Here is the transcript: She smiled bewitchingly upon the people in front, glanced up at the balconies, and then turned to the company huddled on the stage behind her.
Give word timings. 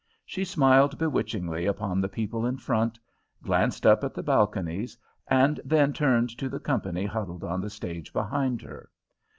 She 0.25 0.43
smiled 0.43 0.97
bewitchingly 0.97 1.67
upon 1.67 2.01
the 2.01 2.09
people 2.09 2.43
in 2.47 2.57
front, 2.57 2.97
glanced 3.43 3.85
up 3.85 4.03
at 4.03 4.15
the 4.15 4.23
balconies, 4.23 4.97
and 5.27 5.59
then 5.63 5.93
turned 5.93 6.35
to 6.39 6.49
the 6.49 6.59
company 6.59 7.05
huddled 7.05 7.43
on 7.43 7.61
the 7.61 7.69
stage 7.69 8.11
behind 8.11 8.63
her. 8.63 8.89